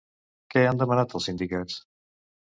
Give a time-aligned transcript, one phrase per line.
[0.53, 1.75] Què han demanat els sindicats?